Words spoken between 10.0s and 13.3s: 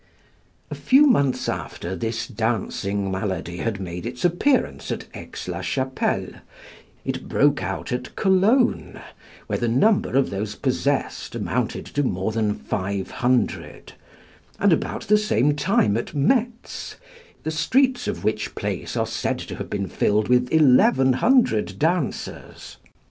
of those possessed amounted to more than five